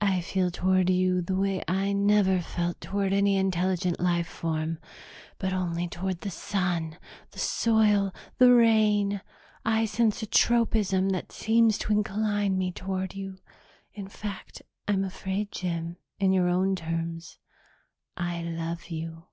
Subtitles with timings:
[0.00, 4.80] "I feel toward you the way I never felt toward any intelligent life form,
[5.38, 6.98] but only toward the sun,
[7.30, 9.20] the soil, the rain.
[9.64, 13.38] I sense a tropism that seems to incline me toward you.
[13.92, 17.38] In fact, I'm afraid, Jim, in your own terms,
[18.16, 19.26] I love you."